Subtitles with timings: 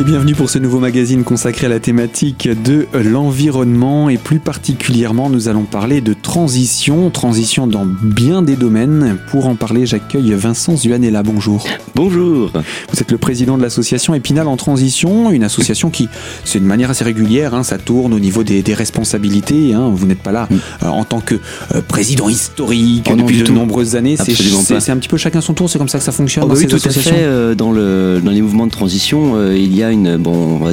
[0.00, 5.28] Et bienvenue pour ce nouveau magazine consacré à la thématique de l'environnement et plus particulièrement
[5.28, 9.18] nous allons parler de transition, transition dans bien des domaines.
[9.30, 11.22] Pour en parler, j'accueille Vincent Zuanella.
[11.22, 11.66] Bonjour.
[11.94, 12.50] Bonjour.
[12.90, 16.08] Vous êtes le président de l'association Épinal en transition, une association qui,
[16.44, 19.74] c'est de manière assez régulière, hein, ça tourne au niveau des, responsabilités.
[19.74, 19.90] Hein.
[19.92, 20.54] vous n'êtes pas là mm.
[20.84, 21.34] euh, en tant que
[21.74, 24.16] euh, président historique oh depuis de nombreuses années.
[24.16, 26.54] C'est un petit peu chacun son tour, c'est comme ça que ça fonctionne oh bah
[26.54, 27.12] dans oui, tout à fait.
[27.16, 30.72] Euh, dans, le, dans les mouvements de transition, il y a une bon, on va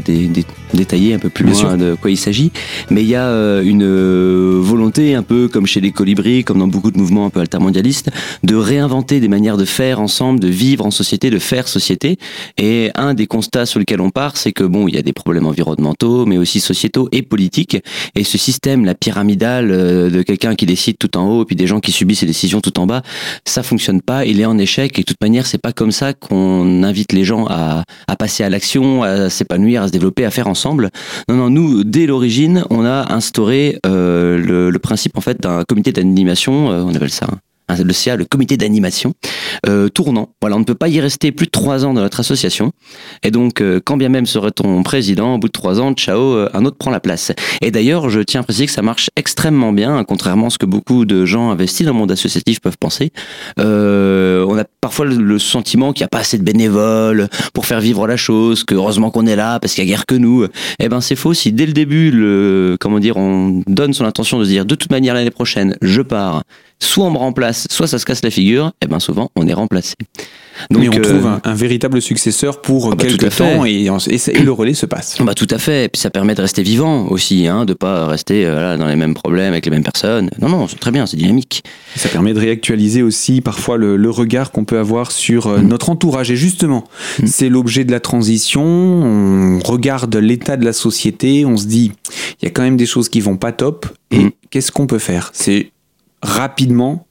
[0.73, 2.51] détailler un peu plus loin de quoi il s'agit,
[2.89, 6.59] mais il y a euh, une euh, volonté un peu comme chez les colibris, comme
[6.59, 8.09] dans beaucoup de mouvements un peu altermondialistes,
[8.43, 12.17] de réinventer des manières de faire ensemble, de vivre en société, de faire société.
[12.57, 15.13] Et un des constats sur lesquels on part, c'est que bon, il y a des
[15.13, 17.77] problèmes environnementaux, mais aussi sociétaux et politiques.
[18.15, 21.67] Et ce système, la pyramidale euh, de quelqu'un qui décide tout en haut, puis des
[21.67, 23.01] gens qui subissent ces décisions tout en bas,
[23.45, 24.25] ça fonctionne pas.
[24.25, 24.97] Il est en échec.
[24.97, 28.43] Et de toute manière, c'est pas comme ça qu'on invite les gens à, à passer
[28.43, 30.89] à l'action, à s'épanouir, à se développer, à faire ensemble.
[31.29, 35.91] Non, non, nous, dès l'origine, on a instauré euh, le, principe en fait d'un comité
[35.91, 37.27] d'animation, euh, on appelle ça
[37.75, 39.13] le CA, le comité d'animation,
[39.67, 40.29] euh, tournant.
[40.41, 42.71] Voilà, on ne peut pas y rester plus de trois ans dans notre association.
[43.23, 46.19] Et donc, euh, quand bien même serait ton président, au bout de trois ans, ciao,
[46.19, 47.31] euh, un autre prend la place.
[47.61, 50.65] Et d'ailleurs, je tiens à préciser que ça marche extrêmement bien, contrairement à ce que
[50.65, 53.11] beaucoup de gens investis dans le monde associatif peuvent penser.
[53.59, 57.79] Euh, on a parfois le, sentiment qu'il n'y a pas assez de bénévoles pour faire
[57.79, 60.45] vivre la chose, que heureusement qu'on est là parce qu'il n'y a guère que nous.
[60.79, 61.33] Eh ben, c'est faux.
[61.33, 64.75] Si dès le début, le, comment dire, on donne son intention de se dire, de
[64.75, 66.43] toute manière, l'année prochaine, je pars
[66.79, 69.53] soit on me remplace, soit ça se casse la figure, et bien souvent on est
[69.53, 69.93] remplacé.
[70.71, 74.39] Donc, Mais on trouve euh, un, véritable successeur pour ah bah, quelques temps et, et,
[74.39, 75.17] le relais se passe.
[75.21, 78.07] Bah tout à fait, et puis ça permet de rester vivant aussi, hein, de pas
[78.07, 80.29] rester euh, dans les mêmes problèmes avec les mêmes personnes.
[80.41, 81.63] Non, non, c'est très bien, c'est dynamique.
[81.95, 85.67] Ça permet de réactualiser aussi parfois le, regard qu'on peut avoir sur euh, mm.
[85.67, 86.31] notre entourage.
[86.31, 86.85] Et justement,
[87.19, 87.27] mm.
[87.27, 88.63] c'est l'objet de la transition.
[88.63, 91.91] On regarde l'état de la société, on se dit,
[92.41, 93.85] il y a quand même des choses qui vont pas top.
[94.11, 94.31] Et mm.
[94.49, 95.29] qu'est-ce qu'on peut faire?
[95.33, 95.71] C'est
[96.21, 97.06] rapidement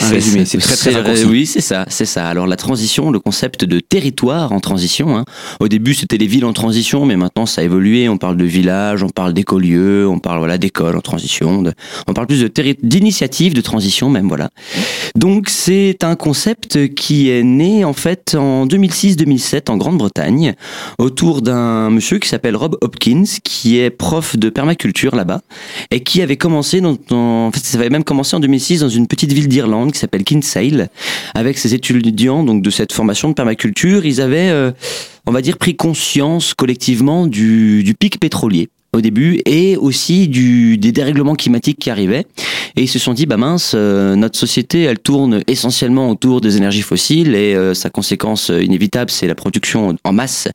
[0.00, 0.44] résumé.
[0.44, 2.26] C'est très très Oui, c'est ça, c'est ça.
[2.26, 5.16] Alors la transition, le concept de territoire en transition.
[5.16, 5.24] Hein.
[5.60, 8.08] Au début, c'était les villes en transition, mais maintenant ça a évolué.
[8.08, 11.64] On parle de villages, on parle d'écolieux, on parle voilà d'écoles en transition.
[12.06, 12.48] On parle plus de
[12.82, 14.50] d'initiatives de transition même voilà.
[15.14, 20.54] Donc c'est un concept qui est né en fait en 2006-2007 en Grande-Bretagne
[20.98, 25.40] autour d'un monsieur qui s'appelle Rob Hopkins, qui est prof de permaculture là-bas
[25.90, 29.06] et qui avait commencé dans, en fait ça avait même commencé en 2006 dans une
[29.06, 30.88] petite ville d'Irlande qui s'appelle Kinsale,
[31.34, 34.72] avec ses étudiants donc de cette formation de permaculture, ils avaient, euh,
[35.26, 40.78] on va dire, pris conscience collectivement du, du pic pétrolier au début et aussi du,
[40.78, 42.24] des dérèglements climatiques qui arrivaient.
[42.76, 46.56] Et ils se sont dit, bah mince, euh, notre société, elle tourne essentiellement autour des
[46.56, 50.48] énergies fossiles et euh, sa conséquence inévitable, c'est la production en masse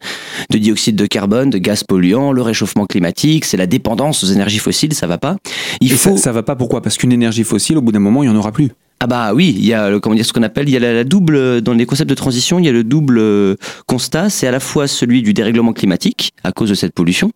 [0.50, 4.60] de dioxyde de carbone, de gaz polluants, le réchauffement climatique, c'est la dépendance aux énergies
[4.60, 5.38] fossiles, ça va pas.
[5.82, 6.18] Il faut...
[6.18, 6.82] ça, ça va pas pourquoi?
[6.82, 8.72] Parce qu'une énergie fossile, au bout d'un moment, il y en aura plus.
[9.03, 11.03] Ah bah oui, il y a comment dire ce qu'on appelle, il y a la,
[11.03, 14.52] double dans les concepts de transition, il y a le double euh, constat, c'est à
[14.52, 17.30] la fois celui du dérèglement climatique à cause de cette pollution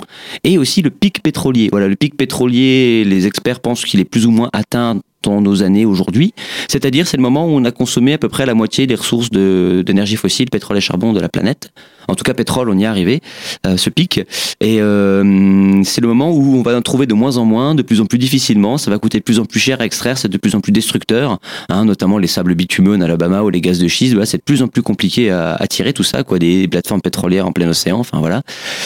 [0.45, 1.67] et aussi le pic pétrolier.
[1.69, 5.63] Voilà, le pic pétrolier, les experts pensent qu'il est plus ou moins atteint dans nos
[5.63, 6.33] années aujourd'hui.
[6.67, 9.29] C'est-à-dire, c'est le moment où on a consommé à peu près la moitié des ressources
[9.29, 11.72] d'énergie fossile, pétrole et charbon de la planète.
[12.07, 13.22] En tout cas, pétrole, on y est arrivé,
[13.66, 14.22] euh, ce pic.
[14.61, 17.81] Et euh, c'est le moment où on va en trouver de moins en moins, de
[17.81, 18.78] plus en plus difficilement.
[18.78, 20.72] Ça va coûter de plus en plus cher à extraire, c'est de plus en plus
[20.72, 21.39] destructeur.
[21.69, 24.16] Hein, notamment les sables bitumineux en Alabama ou les gaz de schiste.
[24.23, 27.45] C'est de plus en plus compliqué à, à, tirer tout ça, quoi, des plateformes pétrolières
[27.45, 27.99] en plein océan.
[27.99, 28.41] Enfin voilà.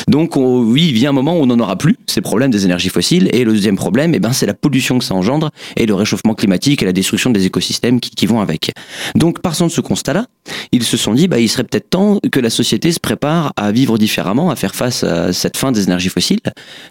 [0.08, 2.90] Donc oui, il vient un moment où on n'en aura plus ces problèmes des énergies
[2.90, 3.30] fossiles.
[3.34, 6.21] Et le deuxième problème, eh ben, c'est la pollution que ça engendre et le réchauffement
[6.36, 8.72] climatique et la destruction des écosystèmes qui, vont avec.
[9.16, 10.28] Donc, partant de ce constat-là,
[10.72, 13.72] ils se sont dit, bah, il serait peut-être temps que la société se prépare à
[13.72, 16.40] vivre différemment, à faire face à cette fin des énergies fossiles,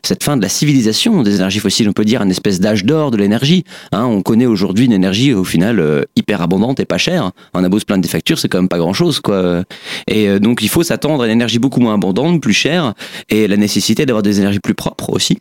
[0.02, 1.88] cette fin de la civilisation des énergies fossiles.
[1.88, 3.64] On peut dire un espèce d'âge d'or de l'énergie.
[3.92, 7.32] Hein, on connaît aujourd'hui une énergie au final euh, hyper abondante et pas chère.
[7.54, 9.64] On a beau se plaindre des factures, c'est quand même pas grand-chose, quoi.
[10.06, 12.94] Et euh, donc, il faut s'attendre à une énergie beaucoup moins abondante, plus chère,
[13.28, 15.38] et la nécessité d'avoir des énergies plus propres aussi.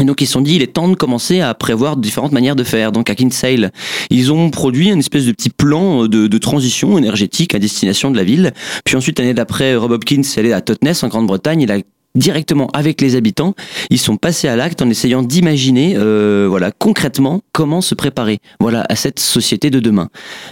[0.00, 2.56] Et donc ils se sont dit, il est temps de commencer à prévoir différentes manières
[2.56, 2.92] de faire.
[2.92, 3.72] Donc à Kinsale,
[4.10, 8.16] ils ont produit une espèce de petit plan de, de transition énergétique à destination de
[8.16, 8.52] la ville.
[8.84, 11.62] Puis ensuite, l'année d'après, Rob Hopkins est à Totnes, en Grande-Bretagne.
[11.62, 11.78] Il a
[12.16, 13.54] directement avec les habitants,
[13.90, 18.84] ils sont passés à l'acte en essayant d'imaginer, euh, voilà, concrètement comment se préparer, voilà,
[18.88, 20.08] à cette société de demain.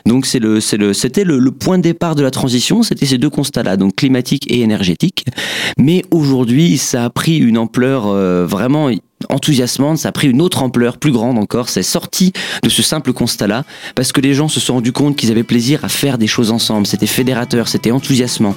[0.06, 3.18] Donc c'est le, c'est le, c'était le, point de départ de la transition, c'était ces
[3.18, 5.24] deux constats-là, donc climatique et énergétique.
[5.78, 8.90] Mais aujourd'hui, ça a pris une ampleur euh, vraiment
[9.30, 11.68] enthousiasmante, ça a pris une autre ampleur, plus grande encore.
[11.68, 12.32] C'est sorti
[12.62, 15.84] de ce simple constat-là parce que les gens se sont rendus compte qu'ils avaient plaisir
[15.84, 16.86] à faire des choses ensemble.
[16.86, 18.54] C'était fédérateur, c'était enthousiasmant.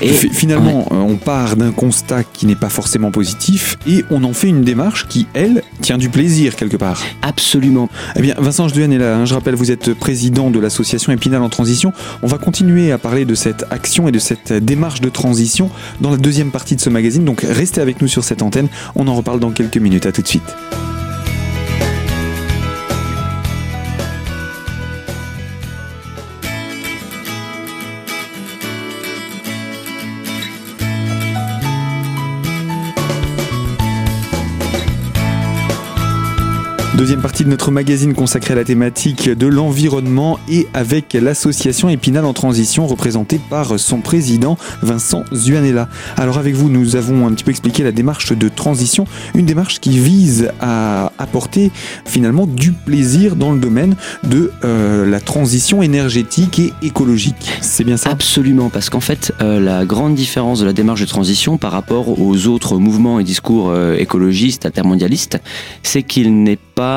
[0.00, 4.32] Et finalement, euh, on part d'un constat qui n'est pas forcément positif et on en
[4.32, 7.02] fait une démarche qui, elle, tient du plaisir quelque part.
[7.22, 7.88] Absolument.
[8.16, 9.16] Eh bien, Vincent Jduan est là.
[9.16, 9.24] Hein.
[9.24, 11.92] Je rappelle, vous êtes président de l'association Épinal en transition.
[12.22, 15.70] On va continuer à parler de cette action et de cette démarche de transition
[16.00, 17.24] dans la deuxième partie de ce magazine.
[17.24, 18.68] Donc, restez avec nous sur cette antenne.
[18.94, 20.06] On en reparle dans quelques minutes.
[20.06, 20.54] À tout de suite.
[36.98, 42.24] Deuxième partie de notre magazine consacré à la thématique de l'environnement et avec l'association Épinal
[42.24, 45.88] en transition représentée par son président Vincent Zuanella.
[46.16, 49.06] Alors avec vous, nous avons un petit peu expliqué la démarche de transition,
[49.36, 51.70] une démarche qui vise à apporter
[52.04, 53.94] finalement du plaisir dans le domaine
[54.24, 57.52] de euh, la transition énergétique et écologique.
[57.60, 58.10] C'est bien ça?
[58.10, 62.20] Absolument, parce qu'en fait, euh, la grande différence de la démarche de transition par rapport
[62.20, 65.38] aux autres mouvements et discours euh, écologistes, intermondialistes,
[65.84, 66.87] c'est qu'il n'est pas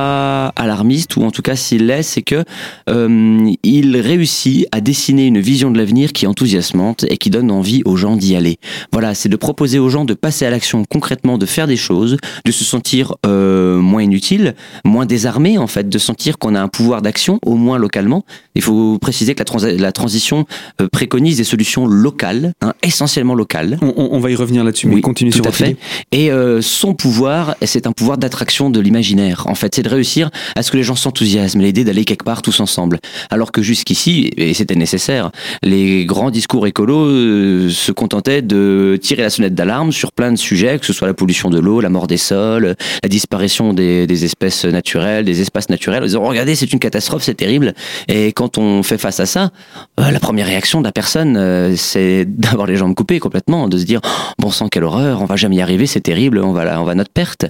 [0.55, 2.43] alarmiste, ou en tout cas s'il l'est, c'est que
[2.89, 7.51] euh, il réussit à dessiner une vision de l'avenir qui est enthousiasmante et qui donne
[7.51, 8.57] envie aux gens d'y aller.
[8.91, 12.17] Voilà, c'est de proposer aux gens de passer à l'action concrètement, de faire des choses,
[12.45, 14.55] de se sentir euh, moins inutile,
[14.85, 18.23] moins désarmé en fait, de sentir qu'on a un pouvoir d'action, au moins localement.
[18.55, 20.45] Il faut préciser que la, la transition
[20.81, 23.77] euh, préconise des solutions locales, hein, essentiellement locales.
[23.81, 25.75] On, va y revenir là-dessus, mais oui, continue tout à fait.
[26.11, 26.29] Et
[26.61, 29.45] son pouvoir, c'est un pouvoir d'attraction de l'imaginaire.
[29.47, 32.59] En fait, de réussir à ce que les gens s'enthousiasment, l'idée d'aller quelque part tous
[32.59, 32.99] ensemble.
[33.29, 35.31] Alors que jusqu'ici, et c'était nécessaire,
[35.63, 40.37] les grands discours écolos euh, se contentaient de tirer la sonnette d'alarme sur plein de
[40.37, 44.25] sujets, que ce soit la pollution de l'eau, la mort des sols, la disparition des,
[44.25, 46.03] espèces naturelles, des espaces naturels.
[46.03, 47.73] Ils disant, regardez, c'est une catastrophe, c'est terrible.
[48.07, 49.51] Et quand on fait face à ça,
[49.99, 53.77] euh, la première réaction de la personne, euh, c'est d'avoir les jambes coupées complètement, de
[53.77, 56.53] se dire, oh, bon sang, quelle horreur, on va jamais y arriver, c'est terrible, on
[56.53, 57.45] va, on va notre perte.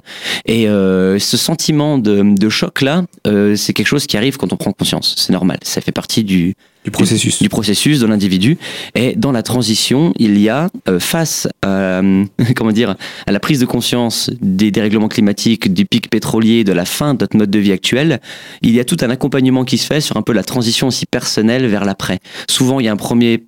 [0.46, 4.72] Et ce sentiment de de, choc-là, euh, c'est quelque chose qui arrive quand on prend
[4.72, 5.14] conscience.
[5.16, 5.58] C'est normal.
[5.62, 6.54] Ça fait partie du,
[6.84, 7.42] du processus.
[7.42, 8.58] Du, processus de l'individu.
[8.94, 12.00] Et dans la transition, il y a, euh, face à,
[12.56, 12.96] comment dire,
[13.26, 17.22] à la prise de conscience des dérèglements climatiques, du pic pétrolier, de la fin de
[17.22, 18.20] notre mode de vie actuel,
[18.62, 21.06] il y a tout un accompagnement qui se fait sur un peu la transition aussi
[21.06, 22.20] personnelle vers l'après.
[22.48, 23.44] Souvent, il y a un premier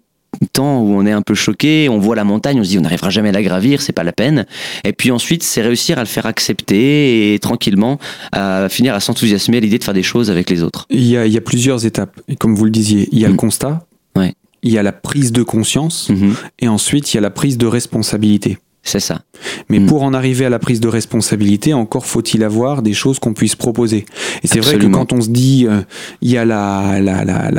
[0.53, 2.83] temps où on est un peu choqué, on voit la montagne, on se dit on
[2.83, 4.47] n'arrivera jamais à la gravir, c'est pas la peine.
[4.85, 7.99] Et puis ensuite, c'est réussir à le faire accepter et tranquillement
[8.33, 10.87] à finir à s'enthousiasmer à l'idée de faire des choses avec les autres.
[10.91, 12.21] Il y a, plusieurs étapes.
[12.29, 13.39] Et comme vous le disiez, il y a le mm.
[13.39, 13.87] constat,
[14.17, 14.35] ouais.
[14.63, 16.35] il y a la prise de conscience, mm-hmm.
[16.61, 18.59] et ensuite il y a la prise de responsabilité.
[18.87, 19.23] C'est ça.
[19.71, 19.87] Mais mm.
[19.87, 23.57] pour en arriver à la prise de responsabilité, encore faut-il avoir des choses qu'on puisse
[23.57, 24.05] proposer.
[24.43, 25.81] Et c'est vrai que quand on se dit, euh,
[26.21, 27.51] il y a la, la, la,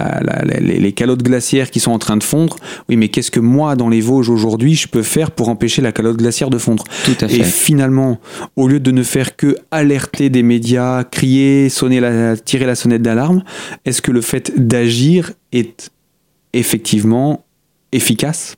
[0.60, 2.58] les, les, calottes glaciaires qui sont en train de fondre,
[2.90, 5.92] oui, mais qu'est-ce que moi, dans les Vosges aujourd'hui, je peux faire pour empêcher la
[5.92, 6.84] calotte glaciaire de fondre?
[7.06, 7.38] Tout à fait.
[7.38, 8.20] Et finalement,
[8.56, 13.02] au lieu de ne faire que alerter des médias, crier, sonner la, tirer la sonnette
[13.02, 13.44] d'alarme,
[13.86, 15.90] est-ce que le fait d'agir est
[16.54, 17.46] effectivement
[17.92, 18.56] efficace?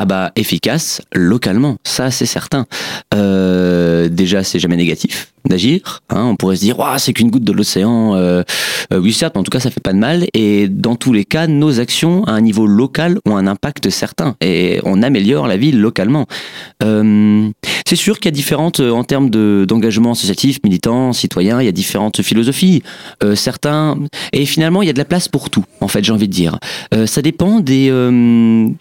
[0.00, 2.66] Ah bah efficace localement, ça c'est certain.
[3.14, 6.02] Euh, déjà c'est jamais négatif d'agir.
[6.10, 6.24] Hein.
[6.24, 8.14] on pourrait se dire, c'est qu'une goutte de l'océan.
[8.14, 8.42] Euh,
[8.92, 10.26] euh, oui, certes, mais en tout cas, ça fait pas de mal.
[10.34, 14.36] Et dans tous les cas, nos actions à un niveau local ont un impact certain
[14.40, 16.26] et on améliore la ville localement.
[16.82, 17.48] Euh,
[17.86, 21.72] c'est sûr qu'il y a différentes, en termes d'engagement associatif, militant, citoyen, il y a
[21.72, 22.82] différentes philosophies.
[23.34, 23.96] certains,
[24.32, 25.64] et finalement, il y a de la place pour tout.
[25.80, 26.58] En fait, j'ai envie de dire.
[27.06, 27.90] ça dépend des,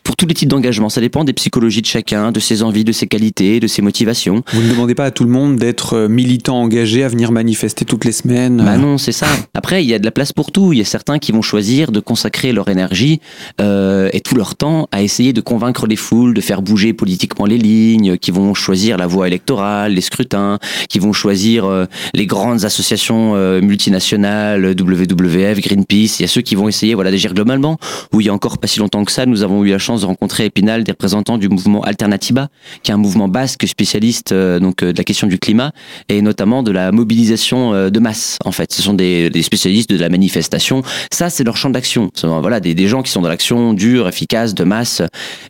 [0.03, 3.07] pour tous les types d'engagement, ça des psychologies de chacun, de ses envies, de ses
[3.07, 4.43] qualités, de ses motivations.
[4.53, 8.05] Vous ne demandez pas à tout le monde d'être militant engagés à venir manifester toutes
[8.05, 8.61] les semaines.
[8.63, 9.27] Bah non, c'est ça.
[9.53, 10.73] Après, il y a de la place pour tout.
[10.73, 13.19] Il y a certains qui vont choisir de consacrer leur énergie
[13.61, 17.45] euh, et tout leur temps à essayer de convaincre les foules, de faire bouger politiquement
[17.45, 20.59] les lignes, qui vont choisir la voie électorale, les scrutins,
[20.89, 26.19] qui vont choisir euh, les grandes associations euh, multinationales, WWF, Greenpeace.
[26.19, 27.77] Il y a ceux qui vont essayer voilà, d'agir globalement.
[28.13, 30.01] Où il y a encore pas si longtemps que ça, nous avons eu la chance
[30.01, 32.49] de rencontrer Épinal, des représentants du mouvement Alternatiba,
[32.81, 35.71] qui est un mouvement basque spécialiste donc de la question du climat
[36.09, 38.37] et notamment de la mobilisation euh, de masse.
[38.45, 40.81] En fait, ce sont des, spécialistes de la manifestation.
[41.11, 42.11] Ça, c'est leur champ d'action.
[42.23, 45.01] Voilà, des, des, gens qui sont dans l'action dure, efficace, de masse.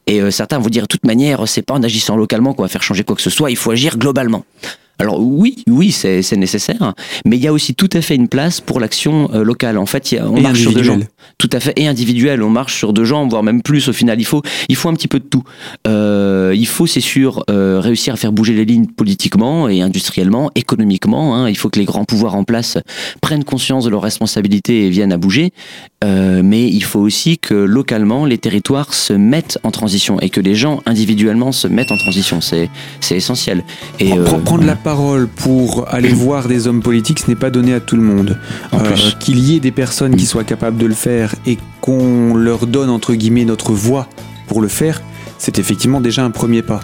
[0.06, 2.68] Et euh, certains vont dire, de toute manière, c'est pas en agissant localement qu'on va
[2.68, 3.50] faire changer quoi que ce soit.
[3.52, 4.44] Il faut agir globalement.
[5.00, 6.94] Alors oui, oui, c'est nécessaire,
[7.26, 9.78] mais il y a aussi tout à fait une place pour l'action euh, locale.
[9.78, 11.00] En fait, y a, on marche sur deux gens.
[11.38, 12.42] Tout à fait, et individuel.
[12.42, 13.88] On marche sur deux jambes, voire même plus.
[13.90, 15.44] Au final, il faut, il faut un petit peu de tout.
[15.88, 20.50] Euh, il faut, c'est sûr, euh, réussir à faire bouger les lignes politiquement et industriellement,
[20.56, 21.36] économiquement.
[21.36, 21.50] Hein.
[21.50, 22.80] Il faut que les grands pouvoirs en place
[23.22, 25.52] prennent conscience de leurs responsabilités et viennent à bouger.
[26.04, 30.42] Euh, mais il faut aussi que localement, les territoires se mettent en transition et que
[30.42, 32.42] les gens individuellement se mettent en transition.
[32.42, 33.64] C'est, c'est essentiel.
[34.00, 34.12] Et
[34.44, 37.98] prendre la parole pour aller voir des hommes politiques, ce n'est pas donné à tout
[37.98, 38.40] le monde.
[39.20, 42.90] qu'il y ait des personnes qui soient capables de le faire et qu'on leur donne
[42.90, 44.08] entre guillemets notre voix
[44.48, 45.02] pour le faire,
[45.40, 46.80] c'est effectivement déjà un premier pas.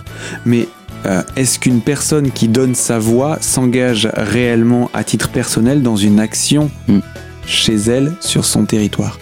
[0.45, 0.67] Mais
[1.05, 6.19] euh, est-ce qu'une personne qui donne sa voix s'engage réellement à titre personnel dans une
[6.19, 6.99] action hmm.
[7.45, 9.17] chez elle sur son territoire?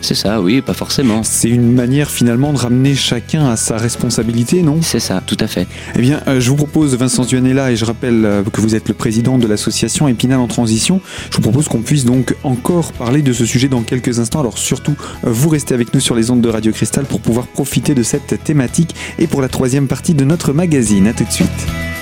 [0.00, 1.22] C'est ça, oui, pas forcément.
[1.22, 4.78] C'est une manière finalement de ramener chacun à sa responsabilité, non?
[4.82, 5.66] C'est ça, tout à fait.
[5.96, 8.88] Eh bien, euh, je vous propose, Vincent Duanella, et je rappelle euh, que vous êtes
[8.88, 11.00] le président de l'association Épinal en transition,
[11.30, 14.40] je vous propose qu'on puisse donc encore parler de ce sujet dans quelques instants.
[14.40, 17.46] Alors surtout, euh, vous restez avec nous sur les ondes de Radio Cristal pour pouvoir
[17.46, 21.06] profiter de cette thématique et pour la troisième partie de notre magazine.
[21.08, 21.97] A tout de suite.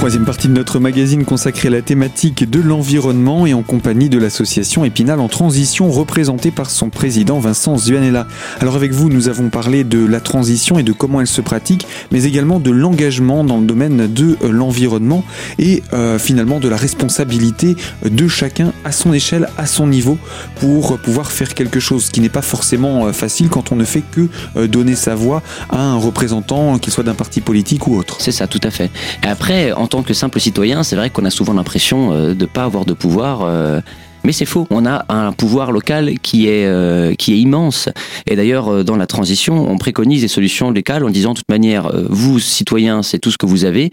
[0.00, 4.16] Troisième partie de notre magazine consacrée à la thématique de l'environnement et en compagnie de
[4.16, 8.26] l'association Épinal en transition représentée par son président Vincent Zuanella.
[8.60, 11.86] Alors avec vous, nous avons parlé de la transition et de comment elle se pratique,
[12.12, 15.22] mais également de l'engagement dans le domaine de euh, l'environnement
[15.58, 20.16] et euh, finalement de la responsabilité de chacun à son échelle, à son niveau,
[20.60, 24.02] pour pouvoir faire quelque chose qui n'est pas forcément euh, facile quand on ne fait
[24.10, 24.30] que
[24.64, 28.16] donner sa voix à un représentant, qu'il soit d'un parti politique ou autre.
[28.18, 28.90] C'est ça, tout à fait.
[29.22, 32.46] Et après, tant que simple citoyen, c'est vrai qu'on a souvent l'impression euh, de ne
[32.46, 33.42] pas avoir de pouvoir.
[33.42, 33.80] Euh,
[34.24, 34.66] mais c'est faux.
[34.70, 37.88] On a un pouvoir local qui est euh, qui est immense.
[38.26, 41.90] Et d'ailleurs, dans la transition, on préconise des solutions locales en disant, de toute manière,
[42.08, 43.90] vous citoyens, c'est tout ce que vous avez,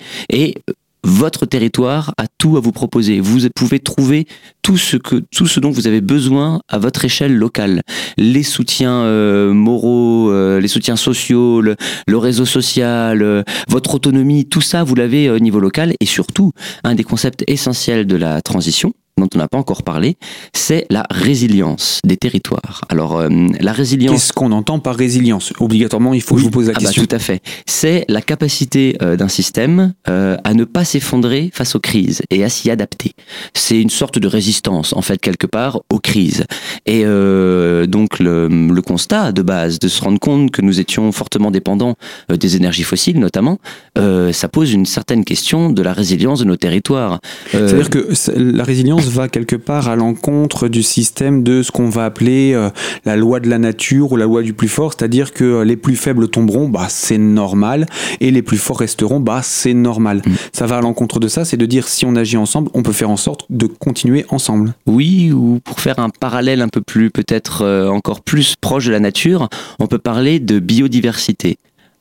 [1.03, 3.19] votre territoire a tout à vous proposer.
[3.19, 4.27] Vous pouvez trouver
[4.61, 7.81] tout ce que tout ce dont vous avez besoin à votre échelle locale.
[8.17, 11.75] Les soutiens euh, moraux, euh, les soutiens sociaux, le,
[12.09, 16.51] réseau social, euh, votre autonomie, tout ça vous l'avez au niveau local et surtout
[16.83, 20.17] un des concepts essentiels de la transition, dont on n'a pas encore parlé,
[20.53, 22.81] c'est la résilience des territoires.
[22.89, 24.13] Alors, euh, la résilience.
[24.13, 25.53] Qu'est-ce qu'on entend par résilience?
[25.59, 27.05] Obligatoirement, il faut que je vous pose la ah bah, question.
[27.05, 27.41] tout à fait.
[27.65, 32.43] C'est la capacité euh, d'un système euh, à ne pas s'effondrer face aux crises et
[32.43, 33.13] à s'y adapter.
[33.53, 36.45] C'est une sorte de résistance, en fait, quelque part, aux crises.
[36.85, 41.51] Et donc, le, le, constat de base, de se rendre compte que nous étions fortement
[41.51, 41.95] dépendants
[42.29, 43.59] des énergies fossiles, notamment,
[43.95, 47.19] ça pose une certaine question de la résilience de nos territoires.
[47.51, 52.05] C'est-à-dire que la résilience va quelque part à l'encontre du système de ce qu'on va
[52.05, 52.69] appeler euh,
[53.05, 55.75] la loi de la nature ou la loi du plus fort, c'est-à-dire que euh, les
[55.75, 57.85] plus faibles tomberont, bah c'est normal,
[58.19, 60.21] et les plus forts resteront, bah c'est normal.
[60.25, 60.31] Mm.
[60.53, 62.91] Ça va à l'encontre de ça, c'est de dire si on agit ensemble, on peut
[62.91, 64.73] faire en sorte de continuer ensemble.
[64.85, 68.91] Oui, ou pour faire un parallèle un peu plus peut-être euh, encore plus proche de
[68.91, 69.49] la nature,
[69.79, 71.57] on peut parler de biodiversité.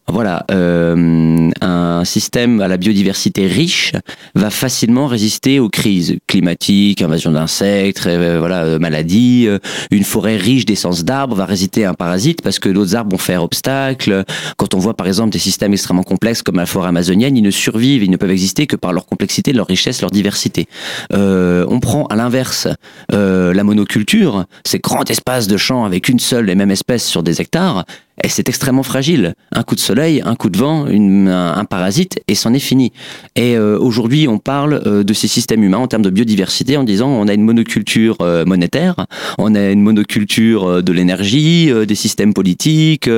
[0.09, 3.91] Voilà, euh, un système à la biodiversité riche
[4.37, 9.49] va facilement résister aux crises climatiques, invasion d'insectes, euh, voilà, euh, maladies.
[9.91, 13.19] Une forêt riche d'essence d'arbres va résister à un parasite parce que d'autres arbres vont
[13.19, 14.25] faire obstacle.
[14.57, 17.51] Quand on voit par exemple des systèmes extrêmement complexes comme la forêt amazonienne, ils ne
[17.51, 20.69] survivent, ils ne peuvent exister que par leur complexité, leur richesse, leur diversité.
[21.13, 22.69] on prend à l'inverse
[23.11, 27.41] la monoculture, ces grands espaces de champs avec une seule et même espèce sur des
[27.41, 27.85] hectares,
[28.23, 29.35] et c'est extrêmement fragile.
[29.53, 32.93] Un coup de soleil, un coup de vent, une, un, parasite, et c'en est fini.
[33.35, 36.85] Et euh, aujourd'hui, on parle euh, de ces systèmes humains en termes de biodiversité en
[36.85, 39.07] disant on a une monoculture euh, monétaire,
[39.39, 43.09] on a une monoculture de l'énergie, des systèmes politiques,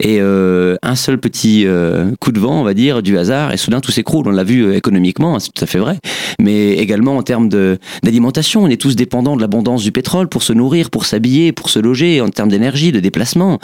[0.00, 1.66] et un seul petit
[2.20, 4.26] coup de vent, on va dire, du hasard, et soudain tout s'écroule.
[4.28, 5.98] On l'a vu économiquement, c'est tout à fait vrai,
[6.40, 8.62] mais également en termes d'alimentation.
[8.62, 11.78] On est tous dépendants de l'abondance du pétrole pour se nourrir, pour s'habiller, pour se
[11.78, 13.58] loger, en termes d'énergie, de déplacement.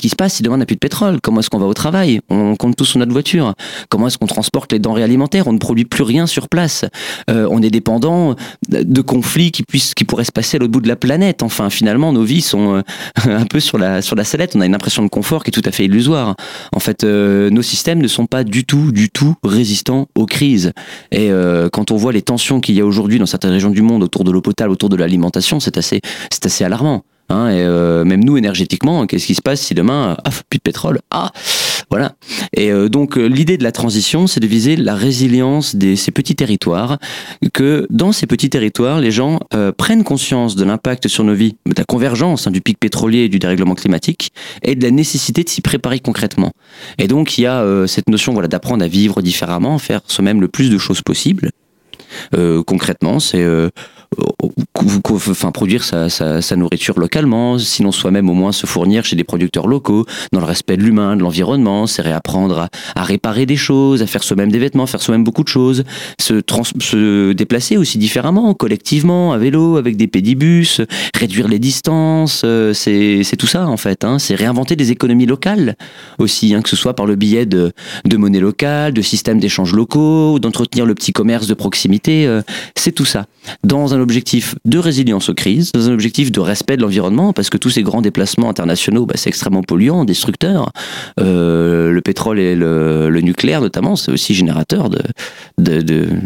[0.00, 1.20] Qui se passe si demain on n'a plus de pétrole?
[1.22, 2.20] Comment est-ce qu'on va au travail?
[2.28, 3.54] On compte tout sur notre voiture.
[3.88, 5.46] Comment est-ce qu'on transporte les denrées alimentaires?
[5.46, 6.84] On ne produit plus rien sur place.
[7.30, 8.34] Euh, on est dépendant
[8.68, 11.42] de conflits qui puissent, qui pourraient se passer à l'autre bout de la planète.
[11.42, 12.82] Enfin, finalement, nos vies sont euh,
[13.24, 14.54] un peu sur la sur la sellette.
[14.56, 16.36] On a une impression de confort qui est tout à fait illusoire.
[16.72, 20.72] En fait, euh, nos systèmes ne sont pas du tout, du tout résistants aux crises.
[21.12, 21.30] Et
[21.72, 24.24] quand on voit les tensions qu'il y a aujourd'hui dans certaines régions du monde autour
[24.24, 26.00] de l'eau potable, autour de l'alimentation, c'est assez,
[26.30, 27.04] c'est assez alarmant.
[27.28, 30.62] Hein, et euh, même nous, énergétiquement, qu'est-ce qui se passe si demain, ah, plus de
[30.62, 31.32] pétrole Ah,
[31.90, 32.12] Voilà.
[32.54, 36.36] Et euh, donc l'idée de la transition, c'est de viser la résilience de ces petits
[36.36, 36.98] territoires,
[37.52, 39.40] que dans ces petits territoires, les gens
[39.76, 43.28] prennent conscience de l'impact sur nos vies, de la convergence hein, du pic pétrolier et
[43.28, 44.30] du dérèglement climatique,
[44.62, 46.52] et de la nécessité de s'y préparer concrètement.
[46.98, 50.48] Et donc il y a cette notion voilà, d'apprendre à vivre différemment, faire soi-même le
[50.48, 51.50] plus de choses possible.
[52.66, 53.44] concrètement, c'est
[55.10, 59.24] enfin produire sa, sa, sa, nourriture localement, sinon soi-même au moins se fournir chez des
[59.24, 63.56] producteurs locaux, dans le respect de l'humain, de l'environnement, c'est réapprendre à, à, réparer des
[63.56, 65.84] choses, à faire soi-même des vêtements, faire soi-même beaucoup de choses,
[66.20, 70.80] se, trans se déplacer aussi différemment, collectivement, à vélo, avec des pédibus,
[71.14, 75.76] réduire les distances, euh, c'est tout ça en fait, hein, c'est réinventer des économies locales
[76.18, 77.72] aussi, hein, que ce soit par le biais de,
[78.04, 82.42] de monnaie locale, de systèmes d'échanges locaux, d'entretenir le petit commerce de proximité, euh,
[82.74, 83.26] c'est tout ça.
[83.64, 87.50] Dans un objectif de résilience aux crises, dans un objectif de respect de l'environnement, parce
[87.50, 90.72] que tous ces grands déplacements internationaux, bah, c'est extrêmement polluant, destructeur.
[91.20, 95.00] Euh, le pétrole et le, le nucléaire, notamment, c'est aussi générateur de,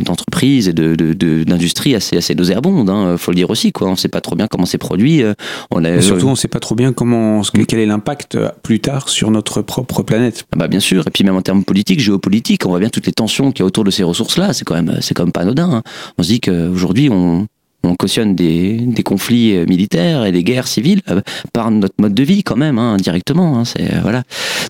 [0.04, 2.88] d'entreprises de, de, et d'industries assez, assez nauséabondes.
[2.88, 3.72] Hein, faut le dire aussi.
[3.72, 3.88] Quoi.
[3.88, 5.22] On ne sait pas trop bien comment c'est produit.
[5.22, 5.34] Euh,
[5.70, 8.80] on a, surtout, on ne sait pas trop bien comment, quel est l'impact euh, plus
[8.80, 10.46] tard sur notre propre planète.
[10.52, 11.06] Ah bah bien sûr.
[11.06, 13.64] Et puis même en termes politiques, géopolitiques, on voit bien toutes les tensions qu'il y
[13.64, 14.52] a autour de ces ressources-là.
[14.52, 15.70] C'est quand même, quand même pas anodin.
[15.70, 15.82] Hein.
[16.18, 17.46] On se dit qu'aujourd'hui, on,
[17.82, 21.20] on cautionne des, des, conflits euh, militaires et des guerres civiles euh,
[21.52, 23.58] par notre mode de vie quand même, hein, directement.
[23.58, 24.22] Hein, c'est voilà.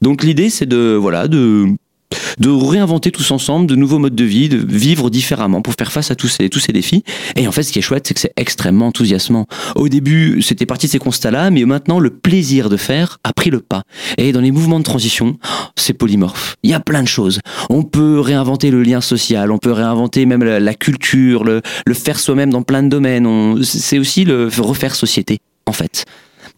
[0.02, 1.66] Donc l'idée, c'est de voilà de
[2.38, 6.10] de réinventer tous ensemble de nouveaux modes de vie, de vivre différemment pour faire face
[6.10, 7.04] à tous ces, tous ces défis.
[7.36, 9.46] Et en fait, ce qui est chouette, c'est que c'est extrêmement enthousiasmant.
[9.76, 13.50] Au début, c'était parti de ces constats-là, mais maintenant, le plaisir de faire a pris
[13.50, 13.82] le pas.
[14.18, 15.38] Et dans les mouvements de transition,
[15.76, 16.56] c'est polymorphe.
[16.62, 17.40] Il y a plein de choses.
[17.68, 22.18] On peut réinventer le lien social, on peut réinventer même la, culture, le, le faire
[22.18, 23.62] soi-même dans plein de domaines.
[23.62, 26.04] C'est aussi le refaire société, en fait.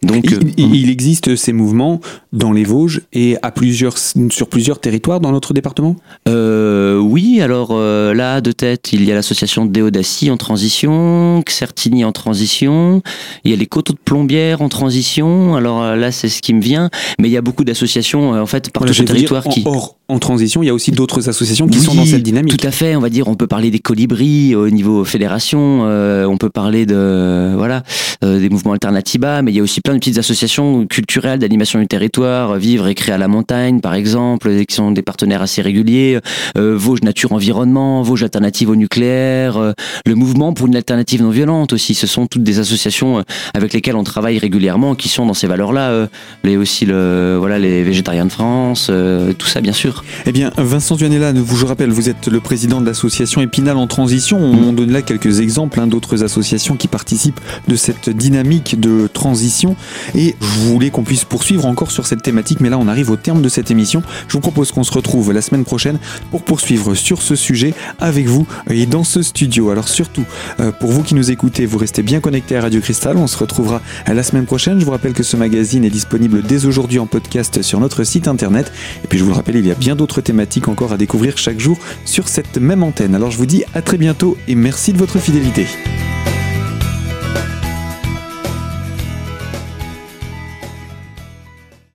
[0.02, 2.00] Donc, il, euh, il, existe ces mouvements
[2.32, 5.96] dans les Vosges et à plusieurs, sur plusieurs territoires dans notre département?
[6.28, 12.04] Euh, Oui, alors euh, là, de tête, il y a l'association Déodacie en transition, Xertini
[12.04, 13.02] en transition,
[13.44, 16.54] il y a les coteaux de plombière en transition, alors euh, là, c'est ce qui
[16.54, 16.90] me vient,
[17.20, 19.64] mais il y a beaucoup d'associations, en fait, partout sur le territoire qui...
[20.08, 22.56] en transition, il y a aussi d'autres associations qui sont dans cette dynamique.
[22.56, 26.36] Tout à fait, on va dire, on peut parler des colibris au niveau fédération, on
[26.36, 27.82] peut parler de, voilà,
[28.22, 31.86] des mouvements Alternativa, mais il y a aussi plein de petites associations culturelles d'animation du
[31.86, 36.18] territoire, Vivre et créer à la montagne par exemple, qui sont des partenaires assez réguliers,
[36.56, 39.72] euh, Vosges Nature Environnement, Vosges Alternative au nucléaire, euh,
[40.06, 43.22] le mouvement pour une alternative non violente aussi, ce sont toutes des associations euh,
[43.54, 46.06] avec lesquelles on travaille régulièrement, qui sont dans ces valeurs-là, euh,
[46.44, 48.90] les aussi le, voilà, les végétariens de France,
[49.38, 49.91] tout ça bien sûr.
[50.26, 53.86] Eh bien, Vincent Duanella, vous, je rappelle, vous êtes le président de l'association Épinal en
[53.86, 54.38] transition.
[54.38, 59.76] On donne là quelques exemples hein, d'autres associations qui participent de cette dynamique de transition.
[60.14, 63.16] Et je voulais qu'on puisse poursuivre encore sur cette thématique, mais là on arrive au
[63.16, 64.02] terme de cette émission.
[64.28, 65.98] Je vous propose qu'on se retrouve la semaine prochaine
[66.30, 69.70] pour poursuivre sur ce sujet avec vous et dans ce studio.
[69.70, 70.24] Alors surtout,
[70.60, 73.16] euh, pour vous qui nous écoutez, vous restez bien connectés à Radio Cristal.
[73.16, 74.80] On se retrouvera la semaine prochaine.
[74.80, 78.28] Je vous rappelle que ce magazine est disponible dès aujourd'hui en podcast sur notre site
[78.28, 78.72] internet.
[79.04, 81.36] Et puis je vous le rappelle, il y a bien d'autres thématiques encore à découvrir
[81.36, 83.16] chaque jour sur cette même antenne.
[83.16, 85.66] Alors je vous dis à très bientôt et merci de votre fidélité.